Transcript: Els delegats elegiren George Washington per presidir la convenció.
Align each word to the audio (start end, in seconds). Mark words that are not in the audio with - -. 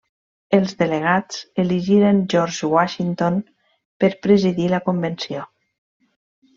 Els 0.57 0.71
delegats 0.79 1.43
elegiren 1.65 2.23
George 2.35 2.71
Washington 2.73 3.39
per 4.03 4.13
presidir 4.27 4.71
la 4.77 4.85
convenció. 4.91 5.49